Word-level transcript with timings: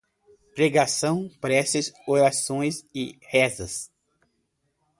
Pregação, 0.55 1.29
preces, 1.39 1.93
orações 2.07 2.83
e 2.91 3.19
rezas 3.21 3.91